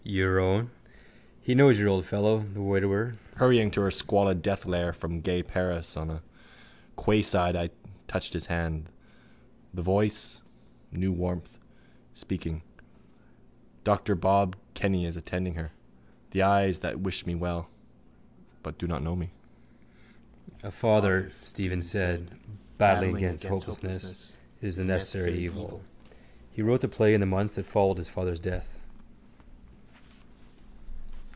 Your 0.03 0.39
own? 0.39 0.71
He 1.41 1.55
knows 1.55 1.79
your 1.79 1.87
old 1.87 2.05
fellow. 2.05 2.39
The 2.39 2.61
widower. 2.61 3.13
Hurrying 3.37 3.71
to 3.71 3.81
her 3.81 3.91
squalid 3.91 4.41
deathlair 4.41 4.93
from 4.93 5.21
gay 5.21 5.41
Paris 5.41 5.95
on 5.95 6.07
the 6.09 6.19
quayside 6.97 7.55
I 7.55 7.69
touched 8.09 8.33
his 8.33 8.47
hand. 8.47 8.89
The 9.73 9.83
voice, 9.83 10.41
new 10.91 11.13
warmth, 11.13 11.59
speaking. 12.13 12.61
Dr 13.85 14.15
Bob 14.15 14.57
Kenny 14.73 15.05
is 15.05 15.15
attending 15.15 15.53
her. 15.53 15.71
The 16.31 16.41
eyes 16.41 16.79
that 16.79 16.99
wish 16.99 17.25
me 17.25 17.35
well. 17.35 17.69
But 18.63 18.77
do 18.77 18.87
not 18.87 19.03
know 19.03 19.15
me. 19.15 19.29
—A 20.63 20.71
father, 20.71 21.29
Stephen 21.31 21.81
said, 21.81 22.31
battling 22.77 23.15
against 23.15 23.43
hopelessness, 23.45 24.35
is 24.61 24.77
a 24.77 24.85
necessary 24.85 25.37
evil. 25.39 25.83
He 26.51 26.61
wrote 26.63 26.81
the 26.81 26.89
play 26.89 27.13
in 27.13 27.21
the 27.21 27.25
months 27.27 27.55
that 27.55 27.65
followed 27.67 27.97
his 27.97 28.09
father's 28.09 28.39
death. 28.39 28.77